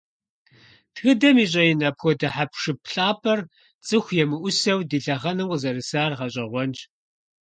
[0.93, 3.39] Тхыдэм и щIэин апхуэдэ хьэпшып лъапIэр,
[3.85, 6.79] цIыху емыIусэу, ди лъэхъэнэм къызэрысар гъэщIэгъуэнщ.